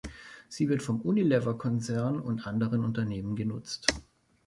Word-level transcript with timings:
Sie 0.49 0.67
wird 0.67 0.81
vom 0.81 0.99
Unilever-Konzern 1.01 2.19
und 2.21 2.47
anderen 2.47 2.83
Unternehmen 2.83 3.35
genutzt. 3.35 3.85